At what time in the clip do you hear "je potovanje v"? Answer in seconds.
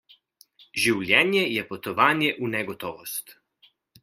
1.57-2.51